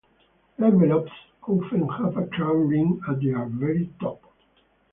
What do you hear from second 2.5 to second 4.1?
ring at their very